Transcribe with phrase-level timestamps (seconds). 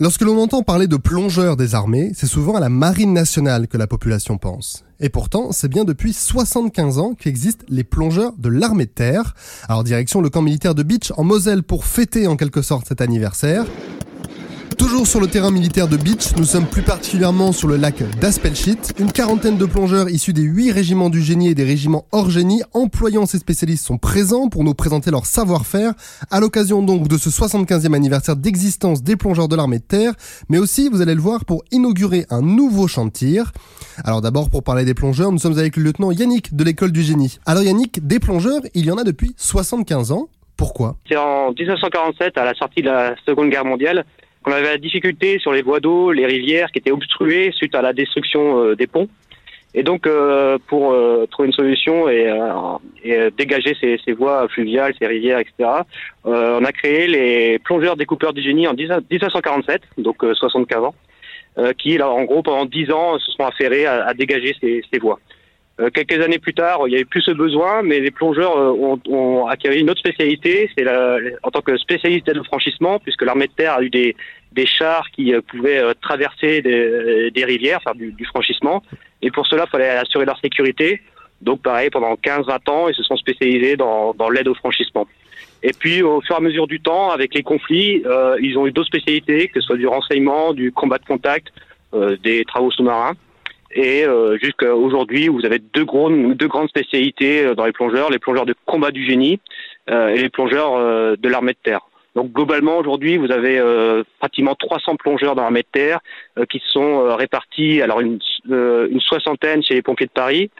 [0.00, 3.76] Lorsque l'on entend parler de plongeurs des armées, c'est souvent à la marine nationale que
[3.76, 4.84] la population pense.
[5.00, 9.34] Et pourtant, c'est bien depuis 75 ans qu'existent les plongeurs de l'armée de terre.
[9.68, 13.00] Alors direction le camp militaire de Beach en Moselle pour fêter en quelque sorte cet
[13.00, 13.64] anniversaire.
[14.78, 18.94] Toujours sur le terrain militaire de Beach, nous sommes plus particulièrement sur le lac d'Aspelshit.
[19.00, 22.62] Une quarantaine de plongeurs issus des huit régiments du génie et des régiments hors génie,
[22.74, 25.94] employant ces spécialistes, sont présents pour nous présenter leur savoir-faire,
[26.30, 30.14] à l'occasion donc de ce 75e anniversaire d'existence des plongeurs de l'armée de terre,
[30.48, 33.52] mais aussi, vous allez le voir, pour inaugurer un nouveau tir.
[34.04, 37.02] Alors d'abord, pour parler des plongeurs, nous sommes avec le lieutenant Yannick de l'école du
[37.02, 37.38] génie.
[37.46, 40.28] Alors Yannick, des plongeurs, il y en a depuis 75 ans.
[40.56, 40.96] Pourquoi?
[41.08, 44.04] C'est en 1947, à la sortie de la Seconde Guerre mondiale,
[44.48, 47.82] on avait la difficulté sur les voies d'eau, les rivières qui étaient obstruées suite à
[47.82, 49.08] la destruction euh, des ponts.
[49.74, 52.26] Et donc, euh, pour euh, trouver une solution et,
[53.36, 55.68] dégager ces, voies fluviales, ces rivières, etc.,
[56.24, 60.94] on a créé les plongeurs découpeurs du génie en 1947, donc 75 ans,
[61.78, 65.20] qui, en gros, pendant 10 ans, se sont affairés à, dégager ces voies.
[65.80, 68.70] Euh, quelques années plus tard, il n'y avait plus ce besoin, mais les plongeurs euh,
[68.70, 70.84] ont, ont acquis une autre spécialité, c'est
[71.42, 74.16] en tant que spécialiste d'aide au franchissement, puisque l'armée de terre a eu des,
[74.52, 78.82] des chars qui euh, pouvaient traverser des, des rivières, faire du, du, franchissement,
[79.22, 81.00] et pour cela, il fallait assurer leur sécurité.
[81.42, 85.06] Donc pareil, pendant 15-20 ans, ils se sont spécialisés dans, dans l'aide au franchissement.
[85.62, 88.02] Et puis, au fur et à mesure du temps, avec les conflits,
[88.40, 91.52] ils ont eu d'autres spécialités, que ce soit du renseignement, du combat de contact,
[91.94, 93.14] euh, des travaux sous-marins.
[93.70, 98.18] Et euh, jusqu'à aujourd'hui, vous avez deux, deux grandes spécialités euh, dans les plongeurs, les
[98.18, 99.40] plongeurs de combat du génie
[99.90, 101.80] euh, et les plongeurs euh, de l'armée de terre.
[102.14, 106.00] Donc globalement, aujourd'hui, vous avez euh, pratiquement 300 plongeurs dans l'armée de terre
[106.50, 110.50] qui sont répartis, alors une, une, soixantaine chez les pompiers de Paris,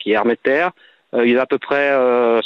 [0.00, 0.70] qui est armée de terre.
[1.12, 1.92] il y a à peu près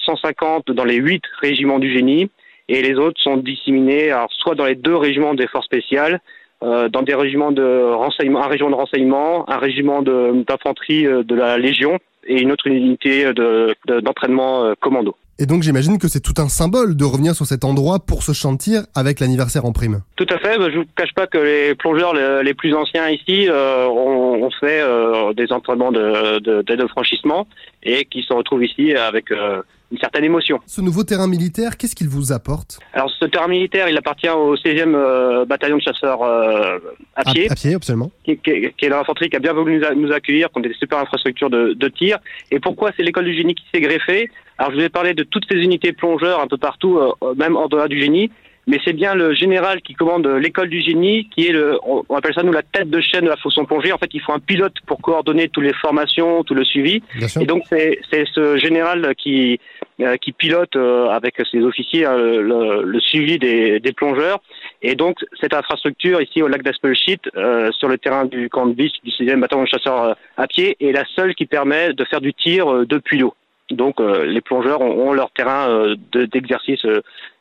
[0.05, 2.31] 150 dans les huit régiments du génie,
[2.69, 6.21] et les autres sont disséminés alors, soit dans les deux régiments des forces spéciales,
[6.63, 11.35] euh, dans des régiments de renseignement, un régiment de renseignement, un régiment d'infanterie de, de,
[11.35, 15.17] la Légion et une autre unité d'entraînement de, euh, commando.
[15.39, 18.33] Et donc j'imagine que c'est tout un symbole de revenir sur cet endroit pour ce
[18.33, 20.03] chantier avec l'anniversaire en prime.
[20.17, 20.55] Tout à fait.
[20.55, 24.51] Je ne vous cache pas que les plongeurs les, plus anciens ici euh, ont, ont,
[24.61, 27.47] fait euh, des entraînements d'aide de, de, franchissement
[27.83, 30.61] et qui se retrouvent ici avec euh, une certaine émotion.
[30.67, 32.79] Ce nouveau terrain militaire, qu'est-ce qu'il vous apporte?
[32.93, 37.51] Alors ce terrain militaire, il appartient au 16e euh, bataillon de chasseurs à pied.
[37.51, 38.13] À, pied, absolument.
[38.25, 40.75] Qui, qui, qui est l'infanterie qui a bien voulu nous, nous accueillir, qui ont des
[40.75, 42.12] super infrastructures de, de tir.
[42.51, 44.31] Et pourquoi c'est l'école du génie qui s'est greffée.
[44.59, 47.57] Alors je vous ai parlé de toutes ces unités plongeurs un peu partout, euh, même
[47.57, 48.31] en dehors du génie
[48.67, 52.35] mais c'est bien le général qui commande l'école du génie, qui est le, on appelle
[52.35, 53.93] ça nous la tête de chaîne de la fausse plongée.
[53.93, 57.03] En fait, il faut un pilote pour coordonner toutes les formations, tout le suivi.
[57.41, 59.59] Et donc c'est ce général qui
[60.01, 64.41] euh, qui pilote euh, avec ses officiers hein, le, le, suivi des, des, plongeurs.
[64.81, 68.73] Et donc cette infrastructure ici au lac d'Aspelshit, euh, sur le terrain du camp de
[68.73, 72.21] Beach du 6e bataillon de chasseurs à pied, est la seule qui permet de faire
[72.21, 73.35] du tir depuis l'eau.
[73.71, 76.85] Donc les plongeurs ont, ont leur terrain d'exercice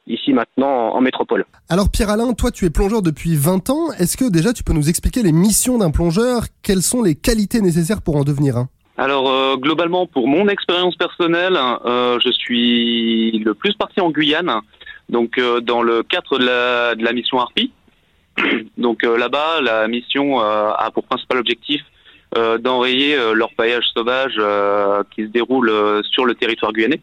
[0.08, 1.46] ici maintenant en, métropole.
[1.70, 3.92] Alors Pierre-Alain, toi tu es plongeur depuis 20 ans.
[4.00, 6.44] Est-ce que déjà tu peux nous expliquer les missions d'un plongeur?
[6.64, 8.70] Quelles sont les qualités nécessaires pour en devenir un?
[8.98, 14.52] Alors euh, globalement, pour mon expérience personnelle, euh, je suis le plus parti en Guyane,
[15.10, 17.72] donc euh, dans le cadre de la, de la mission Harpie.
[18.78, 21.82] Donc euh, là-bas, la mission euh, a pour principal objectif
[22.38, 24.36] euh, d'enrayer l'orpaillage sauvage
[25.12, 25.72] qui se déroule
[26.10, 27.02] sur le territoire guyanais.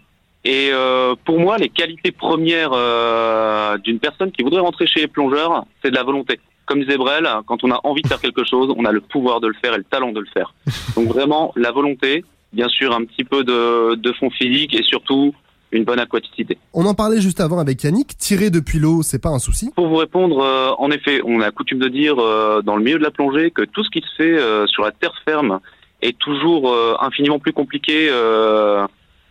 [0.48, 5.06] Et euh, pour moi, les qualités premières euh, d'une personne qui voudrait rentrer chez les
[5.06, 6.40] plongeurs, c'est de la volonté.
[6.64, 9.40] Comme disait Brel, quand on a envie de faire quelque chose, on a le pouvoir
[9.40, 10.54] de le faire et le talent de le faire.
[10.96, 15.34] Donc vraiment, la volonté, bien sûr un petit peu de, de fond physique et surtout
[15.70, 16.56] une bonne aquaticité.
[16.72, 19.70] On en parlait juste avant avec Yannick, tirer depuis l'eau, c'est pas un souci?
[19.76, 22.96] Pour vous répondre, euh, en effet, on a coutume de dire euh, dans le milieu
[22.98, 25.60] de la plongée que tout ce qui se fait euh, sur la terre ferme
[26.00, 28.08] est toujours euh, infiniment plus compliqué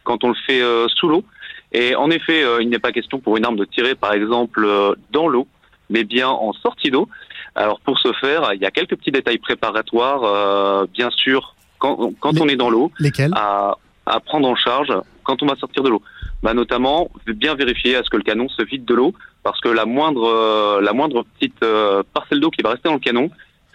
[0.07, 1.23] quand on le fait euh, sous l'eau.
[1.73, 4.63] Et en effet, euh, il n'est pas question pour une arme de tirer, par exemple,
[4.66, 5.47] euh, dans l'eau,
[5.90, 7.09] mais bien en sortie d'eau.
[7.56, 12.33] Alors pour ce faire, il y a quelques petits détails préparatoires, bien sûr, quand, quand
[12.33, 12.92] Les, on est dans l'eau,
[13.33, 14.94] à, à prendre en charge
[15.24, 16.04] quand on va sortir de l'eau.
[16.44, 19.12] Bah, notamment, bien vérifier à ce que le canon se vide de l'eau,
[19.42, 21.65] parce que la moindre, la moindre petite
[22.13, 23.31] parcelle d'eau qui va rester dans le canon,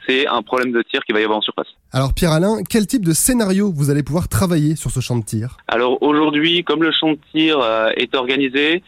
[0.07, 1.69] c'est un problème de tir qui va y avoir en surface.
[1.93, 5.57] Alors Pierre-Alain, quel type de scénario vous allez pouvoir travailler sur ce champ de tir?
[5.69, 8.83] Alors aujourd'hui, comme le champ de tir euh, est organisé,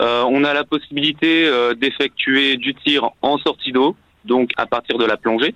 [0.00, 4.98] euh, on a la possibilité euh, d'effectuer du tir en sortie d'eau, donc à partir
[4.98, 5.54] de la plongée.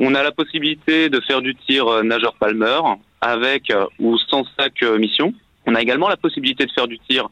[0.00, 5.34] On a la possibilité de faire du tir nageur palmeur avec ou sans sac mission.
[5.66, 7.28] On a également la possibilité de faire du tir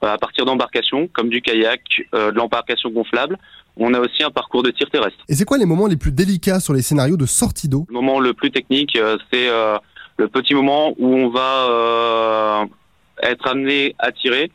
[0.00, 1.82] à partir d'embarcations comme du kayak,
[2.12, 3.36] de l'embarcation gonflable
[3.76, 5.18] On a aussi un parcours de tir terrestre.
[5.28, 7.86] Et c'est quoi les moments les plus délicats sur les scénarios de sortie d'eau?
[7.88, 9.76] Le moment le plus technique, euh, c'est euh,
[10.16, 12.64] le petit moment où on va euh,
[13.22, 14.50] être amené à tirer.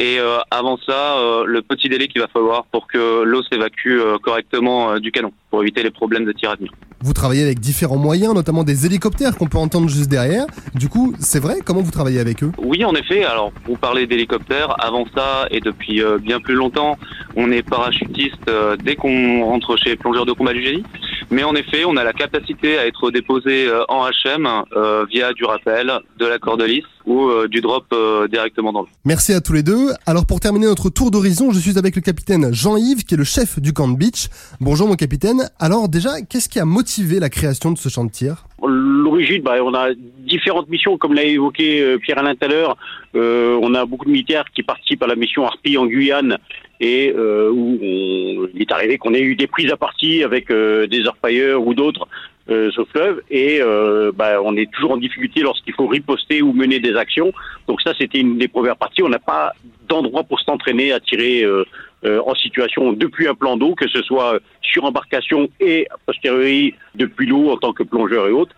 [0.00, 3.98] Et euh, avant ça, euh, le petit délai qu'il va falloir pour que l'eau s'évacue
[3.98, 6.72] euh, correctement euh, du canon, pour éviter les problèmes de tir à venir.
[7.02, 10.46] Vous travaillez avec différents moyens, notamment des hélicoptères qu'on peut entendre juste derrière.
[10.74, 12.52] Du coup, c'est vrai Comment vous travaillez avec eux?
[12.58, 13.24] Oui, en effet.
[13.24, 14.74] Alors, vous parlez d'hélicoptères.
[14.82, 16.98] Avant ça, et depuis euh, bien plus longtemps,
[17.36, 20.84] on est parachutiste euh, dès qu'on rentre chez plongeurs de combat du génie.
[21.30, 25.32] Mais en effet, on a la capacité à être déposé euh, en HM euh, via
[25.32, 28.88] du rappel, de la corde lisse ou euh, du drop euh, directement dans l'eau.
[29.04, 29.90] Merci à tous les deux.
[30.06, 33.24] Alors pour terminer notre tour d'horizon, je suis avec le capitaine Jean-Yves, qui est le
[33.24, 34.28] chef du camp de beach.
[34.60, 35.48] Bonjour mon capitaine.
[35.58, 38.44] Alors déjà, qu'est-ce qui a motivé la création de ce champ de tir?
[38.62, 39.88] L'origine, bah, on a
[40.18, 42.76] différentes missions, comme l'a évoqué euh, Pierre-Alain tout à l'heure.
[43.14, 46.38] Euh, on a beaucoup de militaires qui participent à la mission Harpie en Guyane
[46.80, 50.50] et euh, où on, il est arrivé qu'on ait eu des prises à partie avec
[50.50, 52.08] euh, des orpailleurs ou d'autres
[52.50, 56.52] euh, le fleuve et euh, bah, on est toujours en difficulté lorsqu'il faut riposter ou
[56.52, 57.32] mener des actions.
[57.68, 59.02] Donc ça, c'était une des premières parties.
[59.02, 59.52] On n'a pas
[59.88, 61.64] d'endroit pour s'entraîner à tirer euh,
[62.04, 66.74] euh, en situation depuis un plan d'eau, que ce soit sur embarcation et a posteriori
[66.94, 68.54] depuis l'eau en tant que plongeur et autres.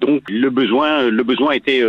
[0.00, 1.82] Donc le besoin, le besoin était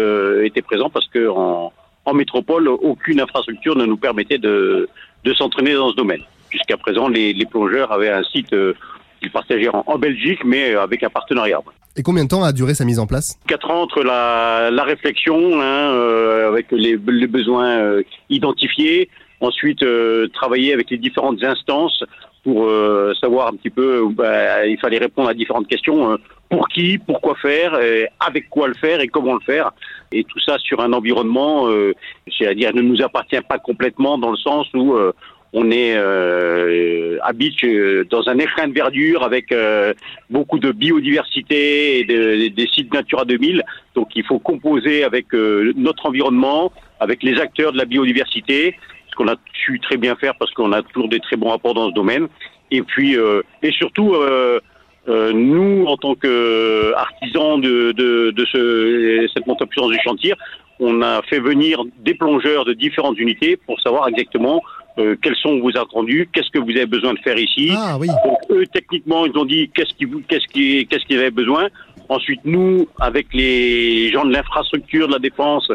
[0.44, 1.72] était présent parce que en,
[2.06, 4.90] en métropole, aucune infrastructure ne nous permettait de
[5.24, 6.22] de s'entraîner dans ce domaine.
[6.50, 8.74] Jusqu'à présent, les, les plongeurs avaient un site euh,
[9.20, 11.60] qu'ils partageaient en, en Belgique, mais avec un partenariat.
[11.98, 13.38] Et combien de temps a duré sa mise en place?
[13.48, 19.10] Quatre ans entre la, la réflexion, hein, euh, avec les, les besoins euh, identifiés,
[19.42, 22.04] ensuite euh, travailler avec les différentes instances
[22.44, 26.12] pour euh, savoir un petit peu, bah, il fallait répondre à différentes questions.
[26.12, 26.18] euh,
[26.50, 29.70] pour qui, pourquoi faire, euh, avec quoi le faire et comment le faire.
[30.12, 31.94] Et tout ça sur un environnement, euh,
[32.36, 35.12] c'est-à-dire ne nous appartient pas complètement dans le sens où euh,
[35.54, 39.94] on est euh, habite euh, dans un écrin de verdure avec euh,
[40.32, 43.64] beaucoup de biodiversité et de- des sites Natura 2000.
[43.94, 48.76] Donc il faut composer avec euh, notre environnement, avec les acteurs de la biodiversité,
[49.20, 51.90] qu'on a su très bien faire parce qu'on a toujours des très bons rapports dans
[51.90, 52.28] ce domaine.
[52.72, 54.60] Et puis euh, et surtout euh,
[55.08, 60.34] euh, nous, en tant qu'artisans de, de, de ce, cette montée en puissance du chantier,
[60.80, 64.62] on a fait venir des plongeurs de différentes unités pour savoir exactement
[64.98, 67.72] euh, quels sont vos attendus, qu'est-ce que vous avez besoin de faire ici.
[67.76, 68.08] Ah oui.
[68.08, 71.68] Donc eux, techniquement, ils ont dit qu'est-ce qu'ils vous- qu'est-ce qui qu'est-ce qu'ils avaient besoin.
[72.08, 75.72] Ensuite, nous, avec les gens de l'infrastructure de la défense,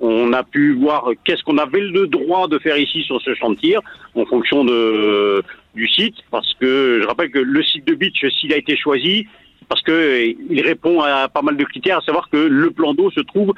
[0.00, 3.50] on a pu voir qu'est-ce qu'on avait le droit de faire ici sur ce champ
[3.50, 3.80] de tir
[4.14, 5.42] en fonction de
[5.74, 9.26] du site, parce que je rappelle que le site de beach, s'il a été choisi,
[9.68, 13.10] parce que il répond à pas mal de critères, à savoir que le plan d'eau
[13.10, 13.52] se trouve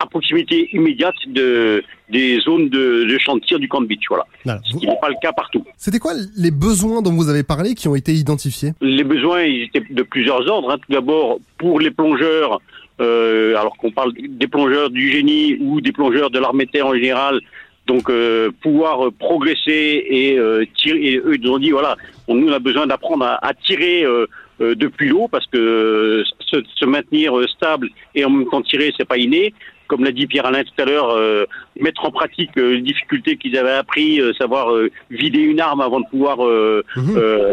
[0.00, 4.24] à proximité immédiate de des zones de, de tir du camp de beach, voilà.
[4.44, 4.60] Voilà.
[4.64, 5.64] Ce qui n'est pas le cas partout.
[5.76, 8.70] C'était quoi les besoins dont vous avez parlé qui ont été identifiés?
[8.80, 10.70] Les besoins ils étaient de plusieurs ordres.
[10.72, 10.78] hein.
[10.78, 12.60] Tout d'abord, pour les plongeurs,
[13.00, 16.86] euh, alors qu'on parle des plongeurs du génie ou des plongeurs de l'armée de terre
[16.86, 17.40] en général,
[17.86, 21.00] donc euh, pouvoir progresser et euh, tirer.
[21.12, 21.96] Et eux, ils ont dit voilà,
[22.28, 24.26] on, nous on a besoin d'apprendre à, à tirer euh,
[24.60, 28.92] euh, depuis l'eau parce que euh, se, se maintenir stable et en même temps tirer,
[28.96, 29.54] c'est pas inné.
[29.88, 31.46] Comme l'a dit Pierre Alain tout à l'heure, euh,
[31.80, 35.80] mettre en pratique euh, les difficultés qu'ils avaient appris, euh, savoir euh, vider une arme
[35.80, 36.84] avant de pouvoir euh,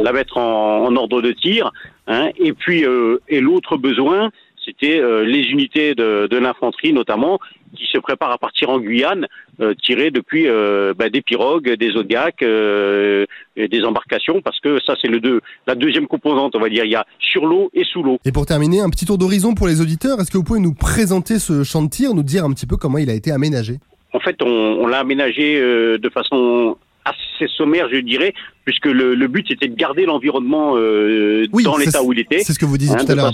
[0.03, 1.71] la mettre en, en ordre de tir.
[2.05, 2.29] Hein.
[2.37, 4.29] Et puis, euh, et l'autre besoin,
[4.67, 7.39] c'était euh, les unités de, de l'infanterie notamment,
[7.75, 9.27] qui se préparent à partir en Guyane,
[9.61, 14.79] euh, tirer depuis euh, bah, des pirogues, des zodiacs, euh, et des embarcations, parce que
[14.85, 16.83] ça c'est le deux, la deuxième composante, on va dire.
[16.85, 18.19] Il y a sur l'eau et sous l'eau.
[18.25, 20.19] Et pour terminer, un petit tour d'horizon pour les auditeurs.
[20.19, 22.75] Est-ce que vous pouvez nous présenter ce champ de tir, nous dire un petit peu
[22.75, 23.75] comment il a été aménagé?
[24.13, 28.33] En fait, on, on l'a aménagé de façon assez sommaire, je dirais,
[28.65, 32.39] puisque le, le but c'était de garder l'environnement Oui, dans l'état où il était.
[32.39, 33.31] C'est ce que vous disiez Hein, tout à l'heure.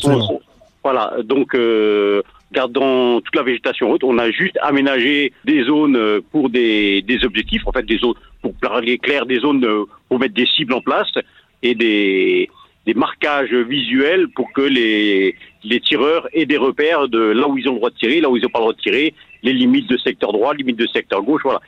[0.83, 2.21] Voilà, donc euh,
[2.51, 7.23] gardant toute la végétation haute, on a juste aménagé des zones euh, pour des, des
[7.23, 10.73] objectifs, en fait des zones pour parler clair, des zones euh, pour mettre des cibles
[10.73, 11.11] en place
[11.61, 12.49] et des,
[12.85, 17.69] des marquages visuels pour que les, les tireurs aient des repères de là où ils
[17.69, 19.53] ont le droit de tirer, là où ils n'ont pas le droit de tirer, les
[19.53, 21.61] limites de secteur droit, limites de secteur gauche, voilà.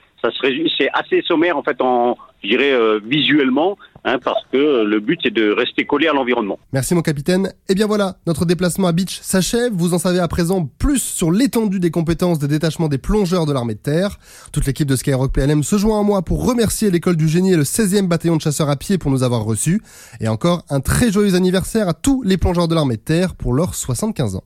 [0.77, 5.19] C'est assez sommaire en fait en, je dirais euh, visuellement, hein, parce que le but
[5.23, 6.59] c'est de rester collé à l'environnement.
[6.73, 7.51] Merci mon capitaine.
[7.69, 9.71] Et bien voilà, notre déplacement à Beach s'achève.
[9.73, 13.53] Vous en savez à présent plus sur l'étendue des compétences des détachements des plongeurs de
[13.53, 14.17] l'armée de terre.
[14.51, 17.57] Toute l'équipe de Skyrock PLM se joint à moi pour remercier l'école du génie et
[17.57, 19.81] le 16e bataillon de chasseurs à pied pour nous avoir reçus.
[20.19, 23.53] Et encore un très joyeux anniversaire à tous les plongeurs de l'armée de terre pour
[23.53, 24.43] leurs 75 ans.